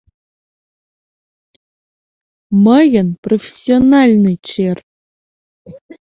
—Мыйын 2.65 3.07
профессиональный 3.23 4.37
чер! 4.49 4.77